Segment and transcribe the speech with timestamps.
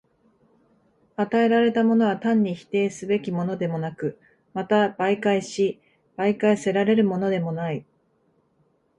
[1.15, 4.17] 与えられたものは単に否定すべきものでもなく、
[4.51, 5.79] また媒介し
[6.17, 7.85] 媒介せられるものでもない。